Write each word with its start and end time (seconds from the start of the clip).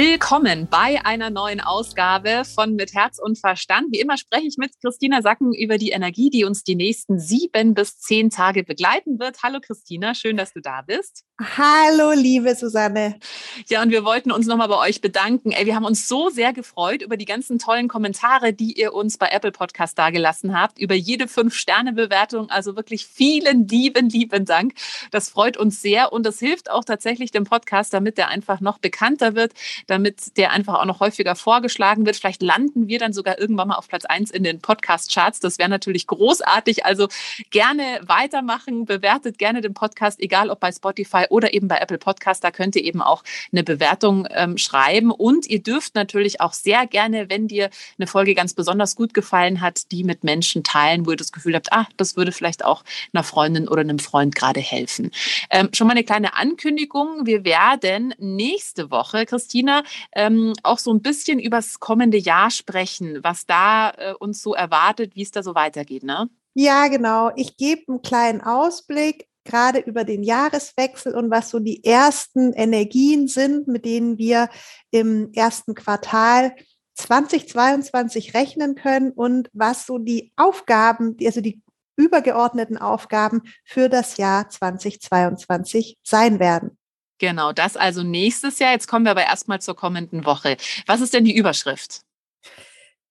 Willkommen 0.00 0.68
bei 0.70 1.04
einer 1.04 1.28
neuen 1.28 1.60
Ausgabe 1.60 2.44
von 2.44 2.76
Mit 2.76 2.94
Herz 2.94 3.18
und 3.18 3.36
Verstand. 3.36 3.88
Wie 3.90 3.98
immer 3.98 4.16
spreche 4.16 4.46
ich 4.46 4.56
mit 4.56 4.70
Christina 4.80 5.22
Sacken 5.22 5.52
über 5.52 5.76
die 5.76 5.90
Energie, 5.90 6.30
die 6.30 6.44
uns 6.44 6.62
die 6.62 6.76
nächsten 6.76 7.18
sieben 7.18 7.74
bis 7.74 7.98
zehn 7.98 8.30
Tage 8.30 8.62
begleiten 8.62 9.18
wird. 9.18 9.42
Hallo 9.42 9.58
Christina, 9.60 10.14
schön, 10.14 10.36
dass 10.36 10.52
du 10.52 10.60
da 10.60 10.82
bist. 10.82 11.24
Hallo, 11.40 12.12
liebe 12.12 12.54
Susanne. 12.54 13.18
Ja, 13.68 13.82
und 13.82 13.90
wir 13.90 14.04
wollten 14.04 14.30
uns 14.30 14.46
nochmal 14.46 14.68
bei 14.68 14.78
euch 14.78 15.00
bedanken. 15.00 15.50
Ey, 15.50 15.66
wir 15.66 15.74
haben 15.74 15.84
uns 15.84 16.06
so 16.06 16.30
sehr 16.30 16.52
gefreut 16.52 17.02
über 17.02 17.16
die 17.16 17.24
ganzen 17.24 17.58
tollen 17.58 17.88
Kommentare, 17.88 18.52
die 18.52 18.72
ihr 18.78 18.92
uns 18.92 19.18
bei 19.18 19.28
Apple 19.28 19.52
Podcast 19.52 19.98
dagelassen 19.98 20.56
habt, 20.56 20.78
über 20.78 20.94
jede 20.94 21.26
Fünf-Sterne-Bewertung. 21.26 22.50
Also 22.50 22.76
wirklich 22.76 23.06
vielen 23.06 23.66
lieben, 23.66 24.08
lieben 24.08 24.44
Dank. 24.44 24.74
Das 25.10 25.28
freut 25.28 25.56
uns 25.56 25.80
sehr 25.80 26.12
und 26.12 26.24
das 26.24 26.38
hilft 26.38 26.70
auch 26.70 26.84
tatsächlich 26.84 27.32
dem 27.32 27.44
Podcast, 27.44 27.94
damit 27.94 28.16
der 28.16 28.28
einfach 28.28 28.60
noch 28.60 28.78
bekannter 28.78 29.34
wird 29.34 29.54
damit 29.88 30.36
der 30.36 30.52
einfach 30.52 30.74
auch 30.74 30.84
noch 30.84 31.00
häufiger 31.00 31.34
vorgeschlagen 31.34 32.06
wird. 32.06 32.16
Vielleicht 32.16 32.42
landen 32.42 32.86
wir 32.86 32.98
dann 32.98 33.12
sogar 33.12 33.38
irgendwann 33.38 33.68
mal 33.68 33.74
auf 33.74 33.88
Platz 33.88 34.04
eins 34.04 34.30
in 34.30 34.44
den 34.44 34.60
Podcast-Charts. 34.60 35.40
Das 35.40 35.58
wäre 35.58 35.68
natürlich 35.68 36.06
großartig. 36.06 36.84
Also 36.84 37.08
gerne 37.50 37.82
weitermachen, 38.02 38.84
bewertet 38.84 39.38
gerne 39.38 39.60
den 39.60 39.74
Podcast, 39.74 40.20
egal 40.20 40.50
ob 40.50 40.60
bei 40.60 40.70
Spotify 40.70 41.24
oder 41.30 41.54
eben 41.54 41.68
bei 41.68 41.78
Apple 41.78 41.98
Podcast. 41.98 42.44
Da 42.44 42.50
könnt 42.50 42.76
ihr 42.76 42.84
eben 42.84 43.00
auch 43.00 43.24
eine 43.50 43.64
Bewertung 43.64 44.28
ähm, 44.30 44.58
schreiben. 44.58 45.10
Und 45.10 45.46
ihr 45.46 45.62
dürft 45.62 45.94
natürlich 45.94 46.40
auch 46.40 46.52
sehr 46.52 46.86
gerne, 46.86 47.30
wenn 47.30 47.48
dir 47.48 47.70
eine 47.98 48.06
Folge 48.06 48.34
ganz 48.34 48.54
besonders 48.54 48.94
gut 48.94 49.14
gefallen 49.14 49.60
hat, 49.60 49.90
die 49.90 50.04
mit 50.04 50.22
Menschen 50.22 50.62
teilen, 50.62 51.06
wo 51.06 51.12
ihr 51.12 51.16
das 51.16 51.32
Gefühl 51.32 51.54
habt, 51.54 51.72
ah, 51.72 51.88
das 51.96 52.16
würde 52.16 52.32
vielleicht 52.32 52.64
auch 52.64 52.84
einer 53.14 53.24
Freundin 53.24 53.68
oder 53.68 53.80
einem 53.80 53.98
Freund 53.98 54.34
gerade 54.34 54.60
helfen. 54.60 55.10
Ähm, 55.50 55.70
schon 55.72 55.86
mal 55.86 55.92
eine 55.92 56.04
kleine 56.04 56.34
Ankündigung. 56.34 57.24
Wir 57.24 57.44
werden 57.44 58.14
nächste 58.18 58.90
Woche, 58.90 59.24
Christina, 59.68 59.82
ähm, 60.14 60.52
auch 60.62 60.78
so 60.78 60.92
ein 60.92 61.02
bisschen 61.02 61.38
übers 61.38 61.78
kommende 61.80 62.16
Jahr 62.18 62.50
sprechen, 62.50 63.18
was 63.22 63.46
da 63.46 63.90
äh, 63.90 64.14
uns 64.18 64.42
so 64.42 64.54
erwartet, 64.54 65.14
wie 65.14 65.22
es 65.22 65.30
da 65.30 65.42
so 65.42 65.54
weitergeht, 65.54 66.02
ne? 66.02 66.28
Ja, 66.54 66.88
genau. 66.88 67.30
Ich 67.36 67.56
gebe 67.56 67.82
einen 67.88 68.02
kleinen 68.02 68.40
Ausblick 68.40 69.28
gerade 69.44 69.78
über 69.78 70.04
den 70.04 70.22
Jahreswechsel 70.22 71.14
und 71.14 71.30
was 71.30 71.50
so 71.50 71.58
die 71.58 71.84
ersten 71.84 72.52
Energien 72.52 73.28
sind, 73.28 73.68
mit 73.68 73.84
denen 73.84 74.18
wir 74.18 74.48
im 74.90 75.32
ersten 75.32 75.74
Quartal 75.74 76.54
2022 76.94 78.34
rechnen 78.34 78.74
können 78.74 79.12
und 79.12 79.48
was 79.52 79.86
so 79.86 79.98
die 79.98 80.32
Aufgaben, 80.36 81.16
also 81.22 81.40
die 81.40 81.62
übergeordneten 81.96 82.76
Aufgaben 82.76 83.42
für 83.64 83.88
das 83.88 84.16
Jahr 84.16 84.48
2022 84.48 85.98
sein 86.02 86.38
werden. 86.38 86.77
Genau, 87.18 87.52
das 87.52 87.76
also 87.76 88.02
nächstes 88.02 88.58
Jahr. 88.58 88.72
Jetzt 88.72 88.86
kommen 88.86 89.04
wir 89.04 89.10
aber 89.10 89.24
erstmal 89.24 89.60
zur 89.60 89.76
kommenden 89.76 90.24
Woche. 90.24 90.56
Was 90.86 91.00
ist 91.00 91.14
denn 91.14 91.24
die 91.24 91.36
Überschrift? 91.36 92.02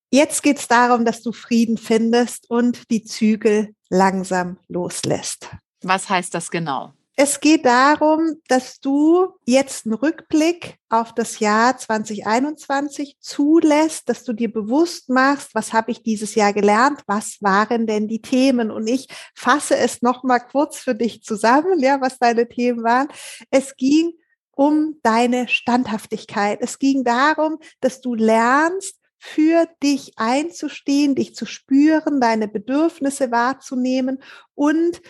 Jetzt 0.10 0.42
geht 0.42 0.58
es 0.58 0.68
darum, 0.70 1.04
dass 1.04 1.22
du 1.22 1.34
Frieden 1.34 1.78
findest 1.78 2.50
und 2.50 2.90
die 2.90 3.04
Zügel 3.04 3.76
langsam 3.90 4.58
loslässt. 4.70 5.50
Was 5.84 6.10
heißt 6.10 6.34
das 6.34 6.50
genau? 6.50 6.94
Es 7.20 7.40
geht 7.40 7.66
darum, 7.66 8.36
dass 8.48 8.80
du 8.80 9.30
jetzt 9.44 9.88
einen 9.88 9.96
Rückblick 9.96 10.76
auf 10.88 11.16
das 11.16 11.40
Jahr 11.40 11.76
2021 11.76 13.18
zulässt, 13.20 14.08
dass 14.08 14.23
du 14.23 14.34
dir 14.34 14.54
bewusst 14.54 15.10
machst, 15.10 15.56
was 15.56 15.73
habe 15.73 15.90
ich 15.90 16.04
dieses 16.04 16.36
Jahr 16.36 16.54
gelernt, 16.54 17.02
was 17.08 17.42
waren 17.42 17.88
denn 17.88 18.08
die 18.08 18.22
Themen 18.22 18.70
und 18.70 18.86
ich 18.86 19.08
fasse 19.33 19.76
es 19.78 20.04
noch 20.04 20.23
mal 20.23 20.38
kurz 20.38 20.78
für 20.78 20.94
dich 20.94 21.23
zusammen, 21.23 21.80
ja, 21.80 22.00
was 22.02 22.20
deine 22.20 22.48
Themen 22.48 22.83
waren. 22.83 23.08
Es 23.49 23.76
ging 23.76 24.14
um 24.52 24.99
deine 25.02 25.48
Standhaftigkeit. 25.48 26.60
Es 26.61 26.78
ging 26.78 27.04
darum, 27.04 27.58
dass 27.80 27.99
du 27.99 28.14
lernst, 28.14 28.95
für 29.20 29.67
dich 29.82 30.14
einzustehen, 30.17 31.16
dich 31.16 31.34
zu 31.34 31.48
spüren, 31.48 32.22
deine 32.22 32.48
Bedürfnisse 32.48 33.32
wahrzunehmen 33.32 34.22
und 34.54 35.02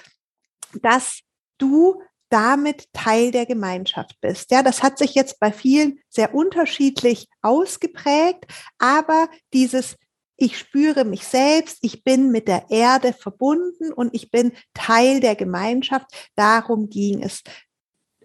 dass 0.82 1.20
du 1.58 2.02
damit 2.30 2.92
Teil 2.94 3.32
der 3.32 3.46
Gemeinschaft 3.46 4.20
bist. 4.20 4.52
Ja, 4.52 4.62
das 4.62 4.84
hat 4.84 4.98
sich 4.98 5.16
jetzt 5.16 5.40
bei 5.40 5.52
vielen 5.52 6.00
sehr 6.10 6.34
unterschiedlich 6.34 7.28
ausgeprägt, 7.42 8.46
aber 8.78 9.30
dieses 9.54 9.96
ich 10.40 10.60
spüre 10.60 11.04
mich 11.04 11.26
selbst, 11.26 11.80
ich 11.82 12.04
bin 12.04 12.32
mit 12.32 12.48
der 12.48 12.70
Erde 12.70 13.12
verbunden 13.12 13.92
und 13.92 14.14
ich 14.14 14.30
bin 14.30 14.52
Teil 14.76 15.20
der 15.20 15.36
Gemeinschaft. 15.36 16.06
Darum 16.36 16.90
ging 16.90 17.24
es. 17.24 17.42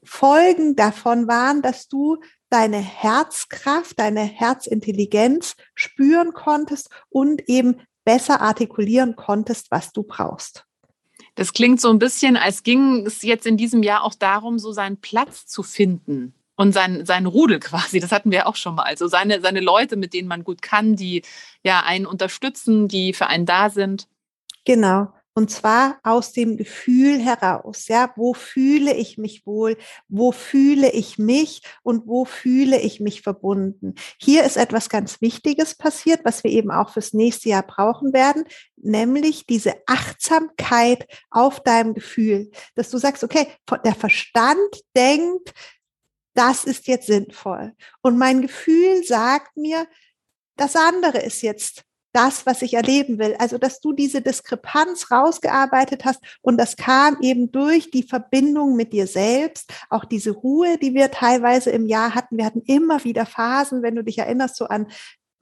Folgen 0.05 0.77
davon 0.77 1.27
waren, 1.27 1.63
dass 1.63 1.89
du 1.89 2.19
deine 2.51 2.81
Herzkraft, 2.81 3.99
deine 3.99 4.25
Herzintelligenz 4.25 5.57
spüren 5.75 6.35
konntest 6.35 6.91
und 7.09 7.49
eben 7.49 7.81
besser 8.05 8.43
artikulieren 8.43 9.17
konntest, 9.17 9.71
was 9.71 9.93
du 9.93 10.03
brauchst. 10.03 10.67
Das 11.35 11.53
klingt 11.53 11.81
so 11.81 11.91
ein 11.91 11.99
bisschen, 11.99 12.37
als 12.37 12.63
ging 12.63 13.07
es 13.07 13.23
jetzt 13.23 13.47
in 13.47 13.57
diesem 13.57 13.83
Jahr 13.83 14.05
auch 14.05 14.15
darum, 14.15 14.59
so 14.59 14.73
seinen 14.73 14.99
Platz 14.99 15.47
zu 15.47 15.63
finden 15.63 16.35
und 16.57 16.73
sein, 16.73 17.07
sein 17.07 17.27
Rudel 17.27 17.59
quasi. 17.61 18.01
Das 18.01 18.13
hatten 18.13 18.31
wir 18.31 18.47
auch 18.47 18.57
schon 18.57 18.75
mal. 18.75 18.83
Also 18.83 19.07
seine, 19.09 19.41
seine 19.41 19.61
Leute, 19.61 19.97
mit 19.97 20.15
denen 20.15 20.29
man 20.29 20.45
gut 20.45 20.63
kann, 20.63 20.97
die 20.97 21.23
ja 21.63 21.81
einen 21.81 22.07
unterstützen, 22.07 22.89
die 22.89 23.13
für 23.13 23.27
einen 23.27 23.47
da 23.47 23.71
sind. 23.71 24.09
Genau. 24.65 25.13
Und 25.35 25.51
zwar 25.51 25.99
aus 26.03 26.33
dem 26.33 26.59
Gefühl 26.59 27.19
heraus, 27.19 27.89
ja, 27.89 28.13
wo 28.17 28.35
fühle 28.35 28.95
ich 28.95 29.17
mich 29.17 29.47
wohl, 29.47 29.79
wo 30.09 30.31
fühle 30.31 30.91
ich 30.91 31.19
mich 31.19 31.63
und 31.83 32.07
wo 32.07 32.27
fühle 32.27 32.79
ich 32.79 33.01
mich 33.01 33.23
verbunden. 33.23 33.95
Hier 34.21 34.45
ist 34.45 34.59
etwas 34.59 34.91
ganz 34.91 35.23
Wichtiges 35.23 35.75
passiert, 35.75 36.21
was 36.25 36.45
wir 36.45 36.51
eben 36.51 36.71
auch 36.71 36.91
fürs 36.91 37.15
nächste 37.15 37.49
Jahr 37.49 37.63
brauchen 37.63 38.13
werden, 38.13 38.45
nämlich 38.77 39.47
diese 39.47 39.75
Achtsamkeit 39.87 41.07
auf 41.31 41.61
deinem 41.61 41.95
Gefühl, 41.95 42.51
dass 42.75 42.91
du 42.91 42.99
sagst, 42.99 43.25
okay, 43.25 43.47
der 43.85 43.95
Verstand 43.95 44.83
denkt, 44.95 45.55
das 46.35 46.65
ist 46.65 46.87
jetzt 46.89 47.07
sinnvoll. 47.07 47.73
Und 48.03 48.19
mein 48.19 48.43
Gefühl 48.43 49.03
sagt 49.05 49.57
mir, 49.57 49.87
das 50.57 50.77
andere 50.77 51.19
ist 51.19 51.43
jetzt 51.43 51.85
das, 52.13 52.47
was 52.47 52.63
ich 52.63 52.75
erleben 52.75 53.19
will. 53.19 53.35
Also, 53.39 53.59
dass 53.59 53.81
du 53.81 53.93
diese 53.93 54.21
Diskrepanz 54.21 55.11
rausgearbeitet 55.11 56.05
hast 56.05 56.21
und 56.41 56.59
das 56.59 56.77
kam 56.77 57.19
eben 57.21 57.53
durch 57.53 57.91
die 57.91 58.03
Verbindung 58.03 58.77
mit 58.77 58.93
dir 58.93 59.07
selbst, 59.07 59.73
auch 59.91 60.05
diese 60.05 60.31
Ruhe, 60.31 60.79
die 60.79 60.95
wir 60.95 61.11
teilweise 61.11 61.71
im 61.71 61.87
Jahr 61.87 62.15
hatten. 62.15 62.37
Wir 62.37 62.45
hatten 62.45 62.63
immer 62.67 63.03
wieder 63.05 63.27
Phasen, 63.27 63.83
wenn 63.83 63.97
du 63.97 64.05
dich 64.05 64.19
erinnerst, 64.19 64.57
so 64.57 64.67
an 64.67 64.87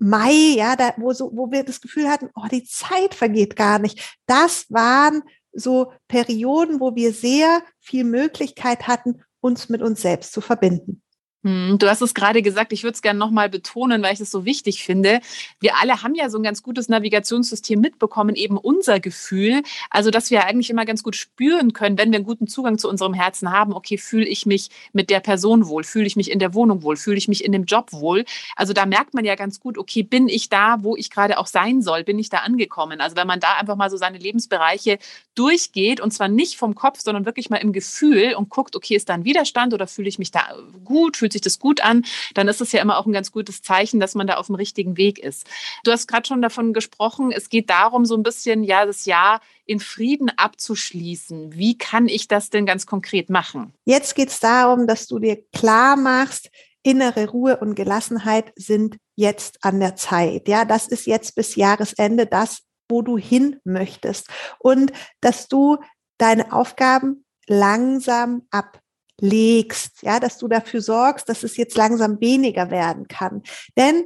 Mai, 0.03 0.55
ja, 0.57 0.77
da, 0.77 0.95
wo 0.97 1.13
so, 1.13 1.31
wo 1.35 1.51
wir 1.51 1.63
das 1.63 1.83
Gefühl 1.83 2.09
hatten, 2.09 2.31
oh, 2.35 2.47
die 2.51 2.65
Zeit 2.65 3.15
vergeht 3.15 3.55
gar 3.55 3.79
nicht. 3.79 4.19
Das 4.25 4.65
waren 4.71 5.23
so 5.53 5.93
Perioden, 6.09 6.81
wo 6.81 6.95
wir 6.95 7.13
sehr 7.13 7.63
viel 7.81 8.05
Möglichkeit 8.05 8.87
hatten, 8.87 9.23
uns 9.41 9.69
mit 9.69 9.83
uns 9.83 10.01
selbst 10.01 10.33
zu 10.33 10.41
verbinden. 10.41 11.03
Hm, 11.43 11.79
du 11.79 11.89
hast 11.89 12.03
es 12.03 12.13
gerade 12.13 12.43
gesagt, 12.43 12.71
ich 12.75 12.83
würde 12.83 12.95
es 12.95 13.01
gerne 13.01 13.19
nochmal 13.19 13.49
betonen, 13.49 14.03
weil 14.03 14.13
ich 14.13 14.21
es 14.21 14.31
so 14.31 14.45
wichtig 14.45 14.85
finde. 14.85 15.21
Wir 15.59 15.79
alle 15.79 16.03
haben 16.03 16.15
ja 16.15 16.29
so 16.29 16.39
ein 16.39 16.43
ganz 16.43 16.63
gutes 16.63 16.91
Navigationssystem 16.91 17.81
mitbekommen, 17.81 18.37
eben 18.37 18.59
unser 18.59 19.01
Gefühl. 19.01 19.63
Also, 19.89 20.11
dass 20.11 20.31
wir 20.31 20.45
eigentlich 20.45 20.69
immer 20.69 20.85
ganz 20.85 21.03
gut 21.03 21.17
spüren 21.17 21.73
können, 21.73 21.97
wenn 21.97 22.11
wir 22.11 22.19
einen 22.19 22.27
guten 22.27 22.47
Zugang 22.47 22.77
zu 22.77 22.91
unserem 22.91 23.15
Herzen 23.15 23.51
haben, 23.53 23.73
okay, 23.73 23.97
fühle 23.97 24.27
ich 24.27 24.45
mich 24.45 24.69
mit 24.93 25.09
der 25.09 25.21
Person 25.21 25.67
wohl, 25.67 25.83
fühle 25.83 26.07
ich 26.07 26.15
mich 26.15 26.31
in 26.31 26.41
der 26.41 26.53
Wohnung 26.53 26.83
wohl, 26.83 26.97
fühle 26.97 27.17
ich 27.17 27.27
mich 27.27 27.43
in 27.43 27.53
dem 27.53 27.65
Job 27.65 27.91
wohl. 27.93 28.27
Also 28.55 28.75
da 28.75 28.85
merkt 28.85 29.15
man 29.15 29.25
ja 29.25 29.35
ganz 29.35 29.61
gut, 29.61 29.79
okay, 29.79 30.03
bin 30.03 30.29
ich 30.29 30.51
da, 30.51 30.83
wo 30.83 30.95
ich 30.95 31.09
gerade 31.09 31.39
auch 31.39 31.47
sein 31.47 31.81
soll, 31.81 32.05
bin 32.05 32.19
ich 32.19 32.29
da 32.29 32.39
angekommen. 32.39 33.01
Also 33.01 33.17
wenn 33.17 33.27
man 33.27 33.41
da 33.41 33.55
einfach 33.55 33.77
mal 33.77 33.89
so 33.89 33.97
seine 33.97 34.19
Lebensbereiche 34.19 34.99
durchgeht 35.35 36.03
und 36.03 36.11
zwar 36.11 36.29
nicht 36.29 36.59
vom 36.59 36.75
Kopf, 36.75 37.01
sondern 37.01 37.25
wirklich 37.25 37.49
mal 37.49 37.57
im 37.57 37.73
Gefühl 37.73 38.35
und 38.35 38.51
guckt, 38.51 38.77
okay, 38.77 38.95
ist 38.95 39.09
da 39.09 39.15
ein 39.15 39.25
Widerstand 39.25 39.73
oder 39.73 39.87
fühle 39.87 40.09
ich 40.09 40.19
mich 40.19 40.31
da 40.31 40.43
gut, 40.85 41.17
fühlt 41.31 41.33
sich 41.33 41.43
das 41.43 41.59
gut 41.59 41.81
an, 41.83 42.05
dann 42.35 42.49
ist 42.49 42.61
es 42.61 42.73
ja 42.73 42.83
immer 42.83 42.99
auch 42.99 43.07
ein 43.07 43.13
ganz 43.13 43.31
gutes 43.31 43.63
Zeichen, 43.63 44.01
dass 44.01 44.15
man 44.15 44.27
da 44.27 44.35
auf 44.35 44.47
dem 44.47 44.57
richtigen 44.57 44.97
Weg 44.97 45.19
ist. 45.19 45.47
Du 45.85 45.93
hast 45.93 46.09
gerade 46.09 46.27
schon 46.27 46.43
davon 46.43 46.73
gesprochen, 46.73 47.31
es 47.33 47.49
geht 47.49 47.71
darum, 47.71 48.05
so 48.05 48.17
ein 48.17 48.23
bisschen, 48.23 48.65
ja, 48.65 48.85
das 48.85 49.05
Jahr 49.05 49.41
in 49.65 49.81
Frieden 49.81 50.31
abzuschließen. 50.37 51.55
Wie 51.55 51.79
kann 51.79 52.09
ich 52.09 52.27
das 52.27 52.51
denn 52.51 52.67
ganz 52.67 52.87
konkret 52.87 53.31
machen? 53.31 53.73
Jetzt 53.85 54.15
geht 54.15 54.31
es 54.31 54.41
darum, 54.41 54.87
dass 54.87 55.07
du 55.07 55.19
dir 55.19 55.43
klar 55.53 55.97
machst, 55.97 56.51
innere 56.83 57.29
Ruhe 57.29 57.59
und 57.59 57.75
Gelassenheit 57.75 58.53
sind 58.57 58.97
jetzt 59.15 59.59
an 59.63 59.81
der 59.81 59.97
Zeit. 59.97 60.49
Ja, 60.49 60.65
das 60.65 60.89
ist 60.89 61.07
jetzt 61.07 61.35
bis 61.35 61.55
Jahresende 61.55 62.27
das, 62.27 62.63
wo 62.89 63.03
du 63.03 63.19
hin 63.19 63.61
möchtest. 63.65 64.29
Und 64.59 64.93
dass 65.21 65.47
du 65.47 65.79
deine 66.19 66.53
Aufgaben 66.53 67.25
langsam 67.47 68.47
ab 68.51 68.81
legst, 69.21 70.03
ja, 70.03 70.21
dass 70.21 70.39
du 70.39 70.49
dafür 70.49 70.81
sorgst, 70.81 71.29
dass 71.29 71.43
es 71.43 71.57
jetzt 71.57 71.77
langsam 71.77 72.21
weniger 72.21 72.71
werden 72.71 73.09
kann. 73.09 73.43
Denn 73.77 74.05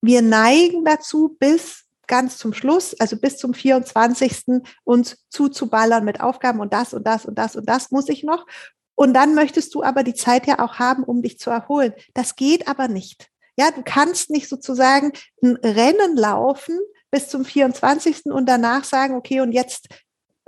wir 0.00 0.22
neigen 0.22 0.84
dazu, 0.84 1.36
bis 1.38 1.84
ganz 2.06 2.38
zum 2.38 2.54
Schluss, 2.54 2.98
also 2.98 3.16
bis 3.16 3.36
zum 3.36 3.54
24. 3.54 4.62
uns 4.84 5.24
zuzuballern 5.28 6.04
mit 6.04 6.20
Aufgaben 6.20 6.60
und 6.60 6.72
das 6.72 6.94
und 6.94 7.06
das 7.06 7.26
und 7.26 7.36
das 7.38 7.54
und 7.54 7.68
das 7.68 7.90
muss 7.90 8.08
ich 8.08 8.24
noch. 8.24 8.46
Und 8.94 9.14
dann 9.14 9.34
möchtest 9.34 9.74
du 9.74 9.84
aber 9.84 10.02
die 10.02 10.14
Zeit 10.14 10.46
ja 10.48 10.58
auch 10.58 10.80
haben, 10.80 11.04
um 11.04 11.22
dich 11.22 11.38
zu 11.38 11.50
erholen. 11.50 11.92
Das 12.14 12.34
geht 12.34 12.66
aber 12.66 12.88
nicht. 12.88 13.28
Ja, 13.56 13.70
du 13.70 13.82
kannst 13.84 14.30
nicht 14.30 14.48
sozusagen 14.48 15.12
ein 15.42 15.56
Rennen 15.56 16.16
laufen 16.16 16.78
bis 17.10 17.28
zum 17.28 17.44
24. 17.44 18.26
und 18.26 18.46
danach 18.46 18.84
sagen, 18.84 19.14
okay, 19.14 19.40
und 19.40 19.52
jetzt 19.52 19.88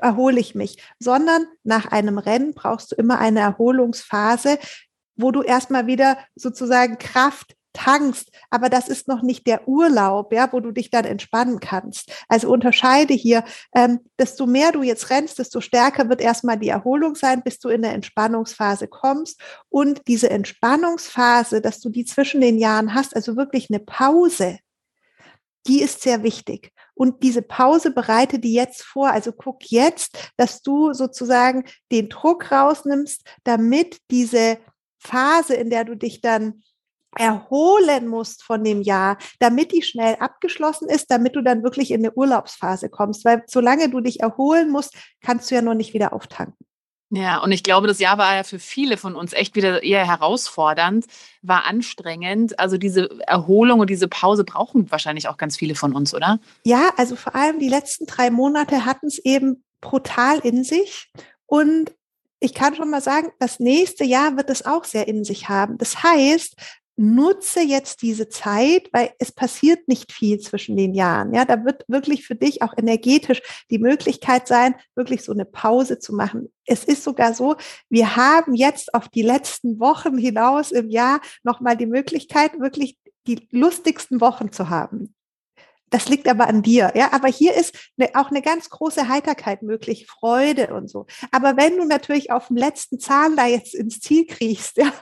erhole 0.00 0.40
ich 0.40 0.54
mich, 0.54 0.82
sondern 0.98 1.46
nach 1.64 1.86
einem 1.86 2.18
Rennen 2.18 2.54
brauchst 2.54 2.92
du 2.92 2.96
immer 2.96 3.18
eine 3.18 3.40
Erholungsphase, 3.40 4.58
wo 5.16 5.30
du 5.30 5.42
erstmal 5.42 5.86
wieder 5.86 6.18
sozusagen 6.34 6.98
Kraft 6.98 7.54
tankst, 7.72 8.30
aber 8.50 8.68
das 8.68 8.88
ist 8.88 9.08
noch 9.08 9.22
nicht 9.22 9.46
der 9.46 9.68
Urlaub, 9.68 10.32
ja, 10.32 10.52
wo 10.52 10.60
du 10.60 10.72
dich 10.72 10.90
dann 10.90 11.04
entspannen 11.04 11.60
kannst. 11.60 12.12
Also 12.28 12.50
unterscheide 12.50 13.14
hier, 13.14 13.44
ähm, 13.74 14.00
desto 14.18 14.46
mehr 14.46 14.72
du 14.72 14.82
jetzt 14.82 15.10
rennst, 15.10 15.38
desto 15.38 15.60
stärker 15.60 16.08
wird 16.08 16.20
erstmal 16.20 16.58
die 16.58 16.68
Erholung 16.68 17.14
sein, 17.14 17.42
bis 17.42 17.58
du 17.58 17.68
in 17.68 17.82
der 17.82 17.92
Entspannungsphase 17.94 18.88
kommst. 18.88 19.40
Und 19.68 20.02
diese 20.08 20.30
Entspannungsphase, 20.30 21.60
dass 21.60 21.80
du 21.80 21.90
die 21.90 22.04
zwischen 22.04 22.40
den 22.40 22.58
Jahren 22.58 22.94
hast, 22.94 23.14
also 23.14 23.36
wirklich 23.36 23.70
eine 23.70 23.80
Pause, 23.80 24.58
die 25.66 25.82
ist 25.82 26.02
sehr 26.02 26.22
wichtig. 26.22 26.72
Und 27.00 27.22
diese 27.22 27.40
Pause 27.40 27.92
bereite 27.92 28.38
die 28.38 28.52
jetzt 28.52 28.82
vor. 28.82 29.10
Also 29.10 29.32
guck 29.32 29.70
jetzt, 29.70 30.32
dass 30.36 30.60
du 30.60 30.92
sozusagen 30.92 31.64
den 31.90 32.10
Druck 32.10 32.52
rausnimmst, 32.52 33.22
damit 33.42 34.02
diese 34.10 34.58
Phase, 34.98 35.54
in 35.54 35.70
der 35.70 35.86
du 35.86 35.96
dich 35.96 36.20
dann 36.20 36.62
erholen 37.16 38.06
musst 38.06 38.42
von 38.42 38.62
dem 38.62 38.82
Jahr, 38.82 39.16
damit 39.38 39.72
die 39.72 39.80
schnell 39.80 40.16
abgeschlossen 40.16 40.90
ist, 40.90 41.10
damit 41.10 41.36
du 41.36 41.40
dann 41.40 41.62
wirklich 41.62 41.90
in 41.90 42.00
eine 42.00 42.12
Urlaubsphase 42.12 42.90
kommst. 42.90 43.24
Weil 43.24 43.44
solange 43.46 43.88
du 43.88 44.00
dich 44.00 44.20
erholen 44.20 44.68
musst, 44.68 44.94
kannst 45.22 45.50
du 45.50 45.54
ja 45.54 45.62
noch 45.62 45.72
nicht 45.72 45.94
wieder 45.94 46.12
auftanken. 46.12 46.66
Ja, 47.12 47.38
und 47.42 47.50
ich 47.50 47.64
glaube, 47.64 47.88
das 47.88 47.98
Jahr 47.98 48.18
war 48.18 48.36
ja 48.36 48.44
für 48.44 48.60
viele 48.60 48.96
von 48.96 49.16
uns 49.16 49.32
echt 49.32 49.56
wieder 49.56 49.82
eher 49.82 50.06
herausfordernd, 50.06 51.06
war 51.42 51.66
anstrengend. 51.66 52.58
Also 52.60 52.78
diese 52.78 53.08
Erholung 53.26 53.80
und 53.80 53.90
diese 53.90 54.06
Pause 54.06 54.44
brauchen 54.44 54.90
wahrscheinlich 54.92 55.26
auch 55.26 55.36
ganz 55.36 55.56
viele 55.56 55.74
von 55.74 55.92
uns, 55.92 56.14
oder? 56.14 56.38
Ja, 56.64 56.90
also 56.96 57.16
vor 57.16 57.34
allem 57.34 57.58
die 57.58 57.68
letzten 57.68 58.06
drei 58.06 58.30
Monate 58.30 58.84
hatten 58.84 59.08
es 59.08 59.18
eben 59.18 59.64
brutal 59.80 60.38
in 60.38 60.62
sich. 60.62 61.10
Und 61.46 61.92
ich 62.38 62.54
kann 62.54 62.76
schon 62.76 62.90
mal 62.90 63.02
sagen, 63.02 63.30
das 63.40 63.58
nächste 63.58 64.04
Jahr 64.04 64.36
wird 64.36 64.48
es 64.48 64.64
auch 64.64 64.84
sehr 64.84 65.08
in 65.08 65.24
sich 65.24 65.48
haben. 65.48 65.78
Das 65.78 66.04
heißt, 66.04 66.54
nutze 67.00 67.60
jetzt 67.62 68.02
diese 68.02 68.28
Zeit, 68.28 68.90
weil 68.92 69.12
es 69.18 69.32
passiert 69.32 69.88
nicht 69.88 70.12
viel 70.12 70.38
zwischen 70.38 70.76
den 70.76 70.92
Jahren. 70.92 71.32
Ja, 71.32 71.46
da 71.46 71.64
wird 71.64 71.84
wirklich 71.88 72.26
für 72.26 72.34
dich 72.34 72.60
auch 72.60 72.74
energetisch 72.76 73.40
die 73.70 73.78
Möglichkeit 73.78 74.46
sein, 74.46 74.74
wirklich 74.94 75.22
so 75.24 75.32
eine 75.32 75.46
Pause 75.46 75.98
zu 75.98 76.14
machen. 76.14 76.52
Es 76.66 76.84
ist 76.84 77.02
sogar 77.02 77.32
so, 77.32 77.56
wir 77.88 78.16
haben 78.16 78.54
jetzt 78.54 78.92
auf 78.92 79.08
die 79.08 79.22
letzten 79.22 79.80
Wochen 79.80 80.18
hinaus 80.18 80.72
im 80.72 80.90
Jahr 80.90 81.22
nochmal 81.42 81.74
die 81.74 81.86
Möglichkeit, 81.86 82.60
wirklich 82.60 82.98
die 83.26 83.48
lustigsten 83.50 84.20
Wochen 84.20 84.52
zu 84.52 84.68
haben. 84.68 85.14
Das 85.88 86.08
liegt 86.08 86.28
aber 86.28 86.46
an 86.48 86.62
dir, 86.62 86.92
ja. 86.94 87.12
Aber 87.12 87.28
hier 87.28 87.54
ist 87.54 87.74
eine, 87.98 88.10
auch 88.14 88.30
eine 88.30 88.42
ganz 88.42 88.68
große 88.68 89.08
Heiterkeit 89.08 89.62
möglich, 89.62 90.06
Freude 90.06 90.74
und 90.74 90.88
so. 90.88 91.06
Aber 91.32 91.56
wenn 91.56 91.78
du 91.78 91.84
natürlich 91.84 92.30
auf 92.30 92.48
dem 92.48 92.56
letzten 92.56 93.00
Zahn 93.00 93.36
da 93.36 93.46
jetzt 93.46 93.74
ins 93.74 94.00
Ziel 94.00 94.26
kriegst, 94.26 94.76
ja, 94.76 94.92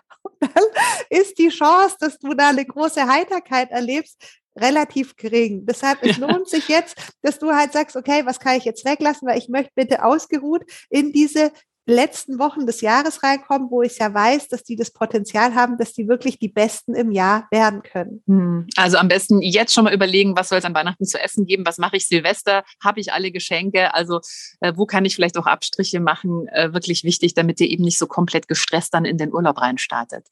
dann 0.40 0.64
ist 1.10 1.38
die 1.38 1.48
Chance, 1.48 1.96
dass 2.00 2.19
du 2.19 2.34
da 2.34 2.48
eine 2.50 2.64
große 2.64 3.06
Heiterkeit 3.06 3.70
erlebst, 3.70 4.22
relativ 4.56 5.16
gering. 5.16 5.66
Deshalb, 5.66 6.02
es 6.02 6.19
lohnt 6.19 6.48
sich 6.48 6.69
jetzt, 6.69 6.96
dass 7.22 7.38
du 7.38 7.52
halt 7.52 7.72
sagst, 7.72 7.96
okay, 7.96 8.22
was 8.25 8.40
kann 8.40 8.56
ich 8.56 8.64
jetzt 8.64 8.84
weglassen, 8.84 9.28
weil 9.28 9.38
ich 9.38 9.48
möchte 9.48 9.72
bitte 9.75 10.04
ausgeruht 10.04 10.62
in 10.90 11.12
diese 11.12 11.52
letzten 11.88 12.38
Wochen 12.38 12.67
des 12.67 12.82
Jahres 12.82 13.23
reinkommen, 13.23 13.70
wo 13.70 13.82
ich 13.82 13.99
ja 13.99 14.12
weiß, 14.12 14.49
dass 14.49 14.62
die 14.62 14.76
das 14.76 14.90
Potenzial 14.90 15.55
haben, 15.55 15.79
dass 15.79 15.94
die 15.94 16.06
wirklich 16.06 16.38
die 16.38 16.49
Besten 16.49 16.94
im 16.94 17.11
Jahr 17.11 17.49
werden 17.50 17.82
können. 17.82 18.23
Hm. 18.26 18.67
Also 18.76 18.99
am 18.99 19.08
besten 19.08 19.40
jetzt 19.40 19.73
schon 19.73 19.85
mal 19.85 19.94
überlegen, 19.94 20.37
was 20.37 20.50
soll 20.50 20.58
es 20.58 20.64
an 20.67 20.75
Weihnachten 20.75 21.06
zu 21.06 21.19
essen 21.19 21.46
geben, 21.46 21.64
was 21.64 21.79
mache 21.79 21.96
ich 21.96 22.06
Silvester, 22.06 22.62
habe 22.85 23.00
ich 23.00 23.12
alle 23.12 23.32
Geschenke, 23.32 23.94
also 23.94 24.20
äh, 24.61 24.75
wo 24.76 24.85
kann 24.85 25.06
ich 25.06 25.14
vielleicht 25.14 25.38
auch 25.38 25.46
Abstriche 25.46 26.00
machen, 26.00 26.46
äh, 26.49 26.75
wirklich 26.75 27.05
wichtig, 27.05 27.32
damit 27.32 27.58
ihr 27.61 27.69
eben 27.69 27.85
nicht 27.85 27.99
so 27.99 28.06
komplett 28.06 28.49
gestresst 28.49 28.93
dann 28.93 29.06
in 29.06 29.17
den 29.17 29.32
Urlaub 29.32 29.58
reinstartet. 29.58 30.26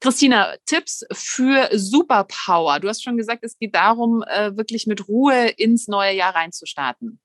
Christina, 0.00 0.54
Tipps 0.64 1.04
für 1.12 1.68
Superpower. 1.72 2.80
Du 2.80 2.88
hast 2.88 3.02
schon 3.02 3.18
gesagt, 3.18 3.44
es 3.44 3.58
geht 3.58 3.74
darum, 3.74 4.22
äh, 4.22 4.56
wirklich 4.56 4.86
mit 4.86 5.08
Ruhe 5.08 5.48
ins 5.56 5.88
neue 5.88 6.14
Jahr 6.14 6.34
reinzustarten. 6.34 7.20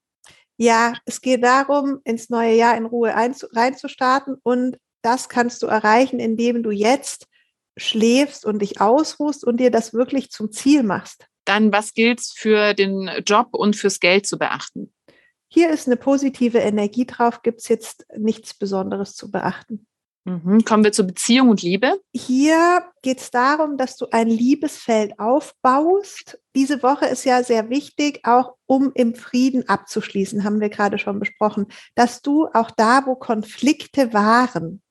Ja, 0.61 0.93
es 1.05 1.21
geht 1.21 1.43
darum, 1.43 2.01
ins 2.03 2.29
neue 2.29 2.53
Jahr 2.53 2.77
in 2.77 2.85
Ruhe 2.85 3.11
reinzustarten 3.15 4.35
und 4.43 4.77
das 5.01 5.27
kannst 5.27 5.63
du 5.63 5.65
erreichen, 5.65 6.19
indem 6.19 6.61
du 6.61 6.69
jetzt 6.69 7.25
schläfst 7.77 8.45
und 8.45 8.61
dich 8.61 8.79
ausruhst 8.79 9.43
und 9.43 9.57
dir 9.57 9.71
das 9.71 9.91
wirklich 9.91 10.29
zum 10.29 10.51
Ziel 10.51 10.83
machst. 10.83 11.25
Dann, 11.45 11.73
was 11.73 11.95
gilt 11.95 12.21
für 12.21 12.75
den 12.75 13.09
Job 13.25 13.47
und 13.53 13.75
fürs 13.75 13.99
Geld 13.99 14.27
zu 14.27 14.37
beachten? 14.37 14.93
Hier 15.47 15.71
ist 15.71 15.87
eine 15.87 15.97
positive 15.97 16.59
Energie 16.59 17.07
drauf, 17.07 17.41
gibt 17.41 17.61
es 17.61 17.67
jetzt 17.67 18.05
nichts 18.15 18.53
Besonderes 18.53 19.15
zu 19.15 19.31
beachten. 19.31 19.87
Mhm. 20.23 20.63
Kommen 20.65 20.83
wir 20.83 20.91
zur 20.91 21.05
Beziehung 21.07 21.49
und 21.49 21.63
Liebe. 21.63 21.99
Hier 22.13 22.83
geht 23.01 23.19
es 23.19 23.31
darum, 23.31 23.77
dass 23.77 23.97
du 23.97 24.05
ein 24.11 24.27
Liebesfeld 24.27 25.17
aufbaust. 25.19 26.39
Diese 26.55 26.83
Woche 26.83 27.07
ist 27.07 27.23
ja 27.23 27.43
sehr 27.43 27.69
wichtig, 27.69 28.19
auch 28.23 28.55
um 28.67 28.91
im 28.93 29.15
Frieden 29.15 29.67
abzuschließen, 29.67 30.43
haben 30.43 30.59
wir 30.59 30.69
gerade 30.69 30.99
schon 30.99 31.19
besprochen, 31.19 31.67
dass 31.95 32.21
du 32.21 32.47
auch 32.53 32.69
da, 32.69 33.05
wo 33.07 33.15
Konflikte 33.15 34.13
waren, 34.13 34.81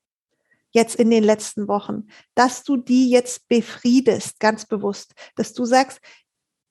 jetzt 0.73 0.97
in 0.97 1.11
den 1.11 1.25
letzten 1.25 1.69
Wochen, 1.69 2.09
dass 2.35 2.65
du 2.65 2.77
die 2.77 3.11
jetzt 3.11 3.49
befriedest, 3.49 4.41
ganz 4.41 4.67
bewusst, 4.67 5.15
dass 5.37 5.53
du 5.53 5.65
sagst, 5.65 6.00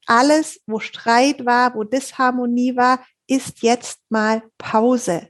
alles, 0.05 0.59
wo 0.65 0.79
Streit 0.79 1.45
war, 1.45 1.75
wo 1.75 1.83
Disharmonie 1.83 2.75
war, 2.75 3.05
ist 3.27 3.61
jetzt 3.61 3.99
mal 4.09 4.41
Pause 4.57 5.29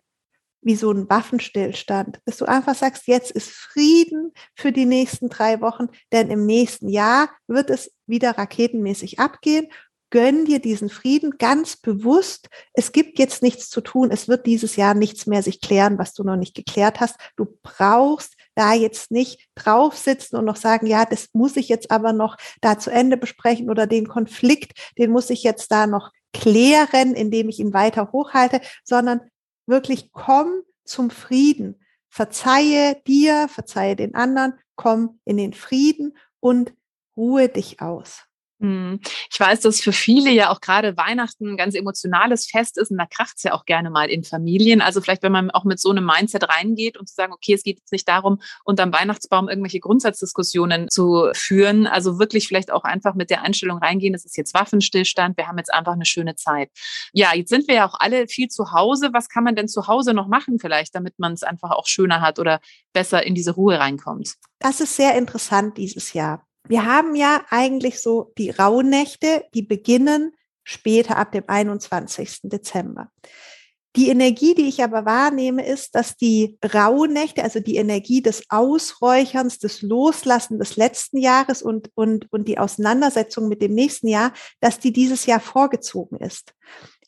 wie 0.61 0.75
so 0.75 0.91
ein 0.91 1.09
Waffenstillstand, 1.09 2.19
dass 2.25 2.37
du 2.37 2.45
einfach 2.45 2.75
sagst, 2.75 3.07
jetzt 3.07 3.31
ist 3.31 3.49
Frieden 3.49 4.33
für 4.55 4.71
die 4.71 4.85
nächsten 4.85 5.29
drei 5.29 5.61
Wochen, 5.61 5.87
denn 6.11 6.29
im 6.29 6.45
nächsten 6.45 6.89
Jahr 6.89 7.29
wird 7.47 7.69
es 7.69 7.91
wieder 8.07 8.37
raketenmäßig 8.37 9.19
abgehen. 9.19 9.67
Gönn 10.11 10.45
dir 10.45 10.59
diesen 10.59 10.89
Frieden 10.89 11.37
ganz 11.37 11.77
bewusst. 11.77 12.49
Es 12.73 12.91
gibt 12.91 13.19
jetzt 13.19 13.43
nichts 13.43 13.69
zu 13.69 13.79
tun. 13.79 14.09
Es 14.11 14.27
wird 14.27 14.47
dieses 14.47 14.75
Jahr 14.75 14.95
nichts 14.95 15.27
mehr 15.27 15.43
sich 15.43 15.61
klären, 15.61 15.99
was 15.99 16.13
du 16.13 16.23
noch 16.23 16.35
nicht 16.35 16.55
geklärt 16.55 16.99
hast. 16.99 17.15
Du 17.35 17.45
brauchst 17.61 18.33
da 18.55 18.73
jetzt 18.73 19.11
nicht 19.11 19.47
drauf 19.53 19.95
sitzen 19.95 20.35
und 20.35 20.45
noch 20.45 20.55
sagen, 20.55 20.87
ja, 20.87 21.05
das 21.05 21.29
muss 21.33 21.55
ich 21.57 21.69
jetzt 21.69 21.91
aber 21.91 22.11
noch 22.11 22.37
da 22.59 22.79
zu 22.79 22.89
Ende 22.89 23.17
besprechen 23.17 23.69
oder 23.69 23.85
den 23.85 24.07
Konflikt, 24.07 24.71
den 24.97 25.11
muss 25.11 25.29
ich 25.29 25.43
jetzt 25.43 25.71
da 25.71 25.85
noch 25.85 26.11
klären, 26.33 27.13
indem 27.13 27.49
ich 27.49 27.59
ihn 27.59 27.73
weiter 27.73 28.11
hochhalte, 28.11 28.61
sondern 28.83 29.21
wirklich 29.69 30.11
komm 30.11 30.63
zum 30.83 31.09
Frieden. 31.09 31.79
Verzeihe 32.09 33.01
dir, 33.07 33.47
verzeihe 33.47 33.95
den 33.95 34.15
anderen, 34.15 34.55
komm 34.75 35.19
in 35.25 35.37
den 35.37 35.53
Frieden 35.53 36.17
und 36.39 36.73
ruhe 37.15 37.49
dich 37.49 37.81
aus. 37.81 38.28
Hm. 38.61 38.99
Ich 39.31 39.39
weiß, 39.39 39.61
dass 39.61 39.79
für 39.79 39.93
viele 39.93 40.31
ja 40.31 40.49
auch 40.49 40.59
gerade 40.59 40.97
Weihnachten 40.97 41.51
ein 41.51 41.57
ganz 41.57 41.75
emotionales 41.75 42.45
Fest 42.45 42.77
ist 42.77 42.91
und 42.91 42.97
da 42.97 43.05
kracht 43.05 43.37
es 43.37 43.43
ja 43.43 43.53
auch 43.53 43.63
gerne 43.63 43.89
mal 43.89 44.09
in 44.09 44.25
Familien. 44.25 44.81
Also 44.81 44.99
vielleicht, 44.99 45.23
wenn 45.23 45.31
man 45.31 45.49
auch 45.49 45.63
mit 45.63 45.79
so 45.79 45.89
einem 45.91 46.05
Mindset 46.05 46.49
reingeht 46.49 46.97
und 46.97 47.07
zu 47.07 47.15
sagen, 47.15 47.31
okay, 47.31 47.53
es 47.53 47.63
geht 47.63 47.79
jetzt 47.79 47.93
nicht 47.93 48.07
darum, 48.07 48.41
unterm 48.65 48.91
Weihnachtsbaum 48.91 49.47
irgendwelche 49.47 49.79
Grundsatzdiskussionen 49.79 50.89
zu 50.89 51.29
führen. 51.33 51.87
Also 51.87 52.19
wirklich 52.19 52.49
vielleicht 52.49 52.69
auch 52.71 52.83
einfach 52.83 53.15
mit 53.15 53.29
der 53.29 53.43
Einstellung 53.43 53.77
reingehen, 53.77 54.13
es 54.13 54.25
ist 54.25 54.35
jetzt 54.35 54.53
Waffenstillstand, 54.53 55.37
wir 55.37 55.47
haben 55.47 55.57
jetzt 55.57 55.73
einfach 55.73 55.93
eine 55.93 56.05
schöne 56.05 56.35
Zeit. 56.35 56.69
Ja, 57.13 57.33
jetzt 57.33 57.49
sind 57.49 57.69
wir 57.69 57.75
ja 57.75 57.87
auch 57.87 57.95
alle 57.97 58.27
viel 58.27 58.49
zu 58.49 58.73
Hause. 58.73 59.11
Was 59.13 59.29
kann 59.29 59.45
man 59.45 59.55
denn 59.55 59.69
zu 59.69 59.87
Hause 59.87 60.13
noch 60.13 60.27
machen 60.27 60.59
vielleicht, 60.59 60.93
damit 60.95 61.17
man 61.17 61.31
es 61.31 61.43
einfach 61.43 61.71
auch 61.71 61.87
schöner 61.87 62.19
hat 62.19 62.39
oder 62.39 62.59
besser 62.91 63.25
in 63.25 63.35
diese 63.35 63.51
Ruhe 63.51 63.79
reinkommt? 63.79 64.35
Das 64.59 64.81
ist 64.81 64.97
sehr 64.97 65.15
interessant 65.17 65.77
dieses 65.77 66.11
Jahr 66.11 66.48
wir 66.69 66.85
haben 66.85 67.15
ja 67.15 67.43
eigentlich 67.49 67.99
so 67.99 68.31
die 68.37 68.51
Rauhnächte, 68.51 69.43
die 69.53 69.63
beginnen 69.63 70.33
später 70.63 71.17
ab 71.17 71.31
dem 71.31 71.43
21. 71.47 72.41
Dezember. 72.43 73.11
Die 73.95 74.09
Energie, 74.09 74.53
die 74.53 74.69
ich 74.69 74.83
aber 74.83 75.05
wahrnehme, 75.05 75.65
ist, 75.65 75.95
dass 75.95 76.15
die 76.15 76.59
Rauhnächte, 76.63 77.43
also 77.43 77.59
die 77.59 77.77
Energie 77.77 78.21
des 78.21 78.43
Ausräucherns, 78.49 79.57
des 79.57 79.81
Loslassen 79.81 80.59
des 80.59 80.75
letzten 80.77 81.17
Jahres 81.17 81.63
und, 81.63 81.89
und, 81.95 82.31
und 82.31 82.47
die 82.47 82.59
Auseinandersetzung 82.59 83.47
mit 83.47 83.63
dem 83.63 83.73
nächsten 83.73 84.07
Jahr, 84.07 84.31
dass 84.59 84.77
die 84.77 84.93
dieses 84.93 85.25
Jahr 85.25 85.39
vorgezogen 85.39 86.19
ist. 86.19 86.53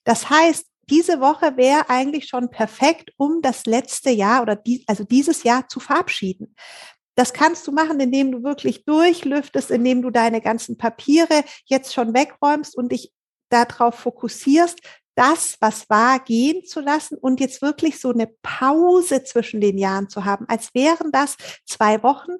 Das 0.06 0.32
heißt, 0.32 0.66
diese 0.90 1.22
Woche 1.22 1.56
wäre 1.56 1.88
eigentlich 1.88 2.28
schon 2.28 2.50
perfekt, 2.50 3.12
um 3.18 3.44
das 3.44 3.68
letzte 3.68 4.10
Jahr 4.10 4.42
oder 4.42 4.56
die, 4.56 4.84
also 4.88 5.04
dieses 5.04 5.44
Jahr 5.44 5.68
zu 5.68 5.80
verabschieden. 5.80 6.56
Das 7.16 7.34
kannst 7.34 7.68
du 7.68 7.72
machen, 7.72 8.00
indem 8.00 8.32
du 8.32 8.44
wirklich 8.44 8.86
durchlüftest, 8.86 9.72
indem 9.72 10.02
du 10.02 10.10
deine 10.12 10.42
ganzen 10.42 10.78
Papiere 10.78 11.44
jetzt 11.66 11.94
schon 11.94 12.14
wegräumst 12.14 12.76
und 12.76 12.92
dich 12.92 13.12
darauf 13.50 13.96
fokussierst, 13.96 14.80
das, 15.16 15.58
was 15.60 15.90
war, 15.90 16.20
gehen 16.20 16.64
zu 16.66 16.80
lassen 16.80 17.18
und 17.18 17.40
jetzt 17.40 17.62
wirklich 17.62 18.00
so 18.00 18.12
eine 18.12 18.28
Pause 18.42 19.24
zwischen 19.24 19.60
den 19.60 19.78
Jahren 19.78 20.10
zu 20.10 20.24
haben, 20.24 20.46
als 20.48 20.74
wären 20.74 21.12
das 21.12 21.36
zwei 21.66 22.02
Wochen, 22.02 22.32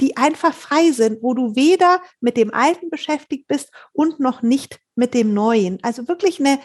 die 0.00 0.16
einfach 0.16 0.54
frei 0.54 0.92
sind, 0.92 1.22
wo 1.22 1.34
du 1.34 1.54
weder 1.56 2.02
mit 2.20 2.36
dem 2.36 2.52
Alten 2.52 2.90
beschäftigt 2.90 3.46
bist 3.46 3.70
und 3.92 4.20
noch 4.20 4.42
nicht 4.42 4.80
mit 4.94 5.14
dem 5.14 5.34
Neuen. 5.34 5.78
Also 5.82 6.08
wirklich 6.08 6.40
eine 6.40 6.60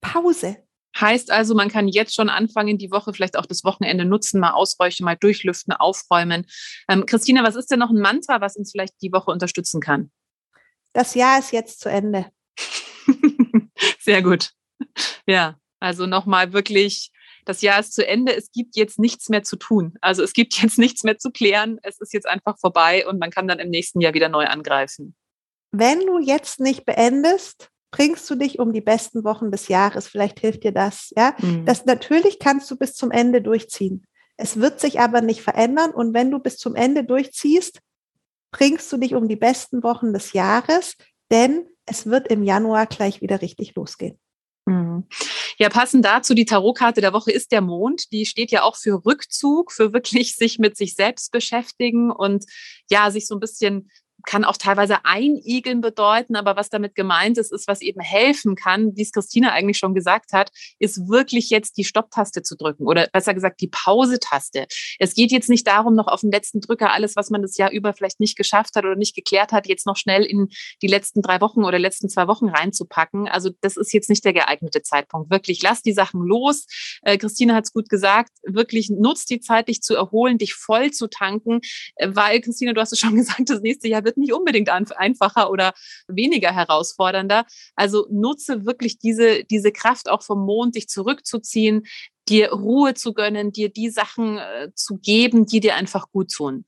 Pause. 0.00 0.56
Heißt 0.96 1.30
also, 1.30 1.54
man 1.54 1.68
kann 1.68 1.86
jetzt 1.86 2.14
schon 2.14 2.28
anfangen, 2.28 2.78
die 2.78 2.90
Woche, 2.90 3.12
vielleicht 3.12 3.36
auch 3.36 3.46
das 3.46 3.64
Wochenende 3.64 4.04
nutzen, 4.04 4.40
mal 4.40 4.52
ausräuchen, 4.52 5.04
mal 5.04 5.16
durchlüften, 5.16 5.72
aufräumen. 5.72 6.46
Ähm, 6.88 7.06
Christina, 7.06 7.44
was 7.44 7.56
ist 7.56 7.70
denn 7.70 7.78
noch 7.78 7.90
ein 7.90 8.00
Mantra, 8.00 8.40
was 8.40 8.56
uns 8.56 8.72
vielleicht 8.72 8.94
die 9.02 9.12
Woche 9.12 9.30
unterstützen 9.30 9.80
kann? 9.80 10.10
Das 10.92 11.14
Jahr 11.14 11.38
ist 11.38 11.52
jetzt 11.52 11.80
zu 11.80 11.88
Ende. 11.88 12.26
Sehr 14.00 14.22
gut. 14.22 14.50
Ja, 15.26 15.58
also 15.80 16.06
nochmal 16.06 16.52
wirklich, 16.52 17.10
das 17.44 17.62
Jahr 17.62 17.80
ist 17.80 17.94
zu 17.94 18.06
Ende, 18.06 18.34
es 18.34 18.50
gibt 18.50 18.76
jetzt 18.76 18.98
nichts 18.98 19.28
mehr 19.28 19.42
zu 19.42 19.56
tun. 19.56 19.94
Also 20.00 20.22
es 20.22 20.32
gibt 20.32 20.54
jetzt 20.62 20.78
nichts 20.78 21.04
mehr 21.04 21.18
zu 21.18 21.30
klären, 21.30 21.78
es 21.82 22.00
ist 22.00 22.12
jetzt 22.12 22.26
einfach 22.26 22.58
vorbei 22.58 23.06
und 23.06 23.18
man 23.18 23.30
kann 23.30 23.46
dann 23.46 23.58
im 23.58 23.70
nächsten 23.70 24.00
Jahr 24.00 24.14
wieder 24.14 24.28
neu 24.28 24.46
angreifen. 24.46 25.14
Wenn 25.70 26.00
du 26.00 26.18
jetzt 26.18 26.60
nicht 26.60 26.86
beendest, 26.86 27.70
bringst 27.90 28.28
du 28.30 28.34
dich 28.34 28.58
um 28.58 28.72
die 28.72 28.80
besten 28.80 29.24
Wochen 29.24 29.50
des 29.50 29.68
Jahres. 29.68 30.08
Vielleicht 30.08 30.40
hilft 30.40 30.64
dir 30.64 30.72
das, 30.72 31.12
ja. 31.16 31.34
Mhm. 31.38 31.64
Das 31.64 31.84
natürlich 31.84 32.38
kannst 32.38 32.70
du 32.70 32.76
bis 32.76 32.94
zum 32.94 33.10
Ende 33.10 33.42
durchziehen. 33.42 34.06
Es 34.36 34.56
wird 34.60 34.80
sich 34.80 35.00
aber 35.00 35.20
nicht 35.20 35.42
verändern. 35.42 35.90
Und 35.90 36.14
wenn 36.14 36.30
du 36.30 36.38
bis 36.38 36.58
zum 36.58 36.74
Ende 36.74 37.04
durchziehst, 37.04 37.80
bringst 38.50 38.90
du 38.92 38.96
dich 38.96 39.14
um 39.14 39.28
die 39.28 39.36
besten 39.36 39.82
Wochen 39.82 40.12
des 40.12 40.32
Jahres, 40.32 40.94
denn 41.30 41.66
es 41.86 42.06
wird 42.06 42.28
im 42.28 42.42
Januar 42.42 42.86
gleich 42.86 43.20
wieder 43.20 43.42
richtig 43.42 43.74
losgehen. 43.74 44.18
Mhm. 44.66 45.06
Ja, 45.58 45.70
passend 45.70 46.04
dazu, 46.04 46.34
die 46.34 46.44
Tarotkarte 46.44 47.00
der 47.00 47.12
Woche 47.12 47.32
ist 47.32 47.50
der 47.50 47.62
Mond. 47.62 48.12
Die 48.12 48.26
steht 48.26 48.50
ja 48.50 48.62
auch 48.62 48.76
für 48.76 49.04
Rückzug, 49.04 49.72
für 49.72 49.92
wirklich 49.92 50.36
sich 50.36 50.58
mit 50.58 50.76
sich 50.76 50.94
selbst 50.94 51.32
beschäftigen 51.32 52.10
und 52.12 52.44
ja, 52.90 53.10
sich 53.10 53.26
so 53.26 53.34
ein 53.34 53.40
bisschen 53.40 53.90
kann 54.24 54.44
auch 54.44 54.56
teilweise 54.56 55.04
einigeln 55.04 55.80
bedeuten, 55.80 56.36
aber 56.36 56.56
was 56.56 56.70
damit 56.70 56.94
gemeint 56.94 57.38
ist, 57.38 57.52
ist, 57.52 57.68
was 57.68 57.80
eben 57.80 58.00
helfen 58.00 58.56
kann, 58.56 58.96
wie 58.96 59.02
es 59.02 59.12
Christina 59.12 59.52
eigentlich 59.52 59.78
schon 59.78 59.94
gesagt 59.94 60.32
hat, 60.32 60.50
ist 60.78 61.08
wirklich 61.08 61.50
jetzt 61.50 61.76
die 61.76 61.84
Stopptaste 61.84 62.42
zu 62.42 62.56
drücken 62.56 62.86
oder 62.86 63.08
besser 63.12 63.34
gesagt 63.34 63.60
die 63.60 63.68
Pause-Taste. 63.68 64.66
Es 64.98 65.14
geht 65.14 65.32
jetzt 65.32 65.48
nicht 65.48 65.66
darum, 65.66 65.94
noch 65.94 66.08
auf 66.08 66.20
den 66.20 66.30
letzten 66.30 66.60
Drücker 66.60 66.92
alles, 66.92 67.16
was 67.16 67.30
man 67.30 67.42
das 67.42 67.56
Jahr 67.56 67.70
über 67.70 67.94
vielleicht 67.94 68.20
nicht 68.20 68.36
geschafft 68.36 68.76
hat 68.76 68.84
oder 68.84 68.96
nicht 68.96 69.14
geklärt 69.14 69.52
hat, 69.52 69.66
jetzt 69.66 69.86
noch 69.86 69.96
schnell 69.96 70.24
in 70.24 70.48
die 70.82 70.88
letzten 70.88 71.22
drei 71.22 71.40
Wochen 71.40 71.64
oder 71.64 71.78
letzten 71.78 72.08
zwei 72.08 72.26
Wochen 72.26 72.48
reinzupacken. 72.48 73.28
Also 73.28 73.50
das 73.60 73.76
ist 73.76 73.92
jetzt 73.92 74.10
nicht 74.10 74.24
der 74.24 74.32
geeignete 74.32 74.82
Zeitpunkt. 74.82 75.30
Wirklich, 75.30 75.62
lass 75.62 75.82
die 75.82 75.92
Sachen 75.92 76.20
los. 76.22 76.66
Äh, 77.02 77.18
Christina 77.18 77.54
hat 77.54 77.64
es 77.64 77.72
gut 77.72 77.88
gesagt. 77.88 78.30
Wirklich 78.42 78.90
nutzt 78.90 79.30
die 79.30 79.40
Zeit, 79.40 79.68
dich 79.68 79.80
zu 79.80 79.94
erholen, 79.94 80.38
dich 80.38 80.54
voll 80.54 80.90
zu 80.90 81.08
tanken, 81.08 81.60
äh, 81.96 82.10
weil 82.12 82.40
Christina, 82.40 82.72
du 82.72 82.80
hast 82.80 82.92
es 82.92 82.98
schon 82.98 83.14
gesagt, 83.16 83.48
das 83.48 83.60
nächste 83.60 83.88
Jahr 83.88 84.04
wird 84.04 84.17
nicht 84.18 84.32
unbedingt 84.32 84.68
einfacher 84.68 85.50
oder 85.50 85.72
weniger 86.06 86.52
herausfordernder. 86.52 87.46
Also 87.74 88.06
nutze 88.10 88.66
wirklich 88.66 88.98
diese, 88.98 89.44
diese 89.44 89.72
Kraft 89.72 90.08
auch 90.08 90.22
vom 90.22 90.44
Mond, 90.44 90.76
dich 90.76 90.88
zurückzuziehen, 90.88 91.86
dir 92.28 92.52
Ruhe 92.52 92.94
zu 92.94 93.14
gönnen, 93.14 93.52
dir 93.52 93.70
die 93.70 93.90
Sachen 93.90 94.38
äh, 94.38 94.70
zu 94.74 94.98
geben, 94.98 95.46
die 95.46 95.60
dir 95.60 95.74
einfach 95.76 96.10
gut 96.10 96.30
tun. 96.30 96.64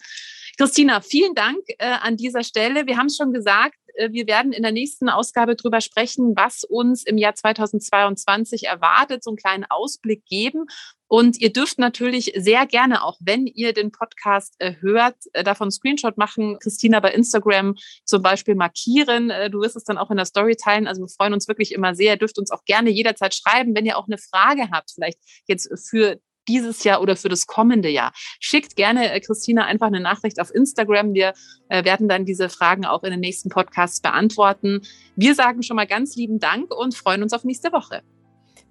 Christina, 0.57 1.00
vielen 1.00 1.35
Dank 1.35 1.59
äh, 1.78 1.87
an 1.87 2.16
dieser 2.16 2.45
Stelle. 2.45 2.87
Wir 2.87 2.97
haben 2.97 3.07
es 3.07 3.16
schon 3.16 3.33
gesagt, 3.33 3.76
äh, 3.95 4.11
wir 4.12 4.26
werden 4.26 4.52
in 4.52 4.62
der 4.62 4.73
nächsten 4.73 5.09
Ausgabe 5.09 5.57
darüber 5.57 5.80
sprechen, 5.80 6.35
was 6.37 6.64
uns 6.64 7.04
im 7.04 7.19
Jahr 7.19 7.35
2022 7.35 8.64
erwartet, 8.64 9.23
so 9.25 9.30
einen 9.30 9.37
kleinen 9.37 9.64
Ausblick 9.69 10.25
geben. 10.26 10.66
Und 11.10 11.40
ihr 11.40 11.52
dürft 11.52 11.80
natürlich 11.80 12.32
sehr 12.36 12.66
gerne, 12.66 13.02
auch 13.02 13.18
wenn 13.18 13.48
ihr 13.48 13.72
den 13.72 13.90
Podcast 13.90 14.54
äh, 14.60 14.74
hört, 14.78 15.16
äh, 15.32 15.42
davon 15.42 15.72
Screenshot 15.72 16.16
machen, 16.16 16.56
Christina 16.60 17.00
bei 17.00 17.10
Instagram 17.10 17.74
zum 18.04 18.22
Beispiel 18.22 18.54
markieren. 18.54 19.28
Äh, 19.28 19.50
du 19.50 19.60
wirst 19.60 19.74
es 19.74 19.82
dann 19.82 19.98
auch 19.98 20.12
in 20.12 20.18
der 20.18 20.24
Story 20.24 20.54
teilen. 20.54 20.86
Also 20.86 21.02
wir 21.02 21.08
freuen 21.08 21.34
uns 21.34 21.48
wirklich 21.48 21.72
immer 21.72 21.96
sehr. 21.96 22.12
Ihr 22.12 22.16
dürft 22.16 22.38
uns 22.38 22.52
auch 22.52 22.64
gerne 22.64 22.90
jederzeit 22.90 23.34
schreiben, 23.34 23.74
wenn 23.74 23.86
ihr 23.86 23.98
auch 23.98 24.06
eine 24.06 24.18
Frage 24.18 24.70
habt, 24.70 24.92
vielleicht 24.94 25.18
jetzt 25.48 25.68
für 25.90 26.20
dieses 26.46 26.84
Jahr 26.84 27.02
oder 27.02 27.16
für 27.16 27.28
das 27.28 27.48
kommende 27.48 27.88
Jahr. 27.88 28.12
Schickt 28.38 28.76
gerne 28.76 29.20
Christina 29.20 29.64
einfach 29.64 29.88
eine 29.88 30.00
Nachricht 30.00 30.40
auf 30.40 30.54
Instagram. 30.54 31.12
Wir 31.12 31.34
werden 31.68 32.08
dann 32.08 32.24
diese 32.24 32.48
Fragen 32.48 32.86
auch 32.86 33.02
in 33.02 33.10
den 33.10 33.20
nächsten 33.20 33.50
Podcasts 33.50 34.00
beantworten. 34.00 34.80
Wir 35.16 35.34
sagen 35.34 35.62
schon 35.62 35.76
mal 35.76 35.86
ganz 35.86 36.16
lieben 36.16 36.40
Dank 36.40 36.74
und 36.74 36.94
freuen 36.94 37.22
uns 37.22 37.32
auf 37.32 37.44
nächste 37.44 37.72
Woche. 37.72 38.02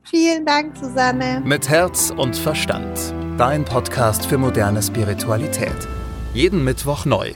Vielen 0.04 0.46
Dank, 0.46 0.76
Susanne. 0.78 1.42
Mit 1.46 1.70
Herz 1.70 2.12
und 2.16 2.36
Verstand. 2.36 3.14
Dein 3.38 3.64
Podcast 3.64 4.26
für 4.26 4.38
moderne 4.38 4.82
Spiritualität. 4.82 5.88
Jeden 6.34 6.64
Mittwoch 6.64 7.06
neu. 7.06 7.34